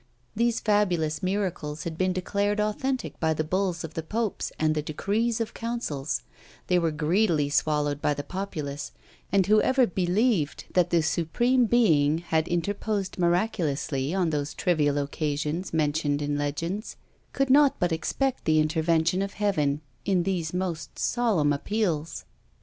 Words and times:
These 0.35 0.61
fabulous 0.61 1.21
miracles 1.21 1.83
had 1.83 1.95
been 1.95 2.11
declared 2.11 2.59
authentic 2.59 3.19
by 3.19 3.35
the 3.35 3.43
bulls 3.43 3.83
of 3.83 3.93
the 3.93 4.01
popes 4.01 4.51
and 4.57 4.73
the 4.73 4.81
decrees 4.81 5.39
of 5.39 5.53
councils; 5.53 6.23
they 6.65 6.79
were 6.79 6.89
greedily 6.89 7.51
swallowed 7.51 8.01
by 8.01 8.15
the 8.15 8.23
populace; 8.23 8.93
and 9.31 9.45
whoever 9.45 9.85
believed 9.85 10.65
that 10.73 10.89
the 10.89 11.03
Supreme 11.03 11.65
Being 11.67 12.17
had 12.17 12.47
interposed 12.47 13.19
miraculously 13.19 14.11
on 14.11 14.31
those 14.31 14.55
trivial 14.55 14.97
occasions 14.97 15.71
mentioned 15.71 16.23
in 16.23 16.35
legends, 16.35 16.95
could 17.31 17.51
not 17.51 17.79
but 17.79 17.91
expect 17.91 18.45
the 18.45 18.59
intervention 18.59 19.21
of 19.21 19.33
Heaven 19.33 19.81
in 20.03 20.23
these 20.23 20.51
most 20.51 20.97
solemn 20.97 21.53
appeals. 21.53 22.25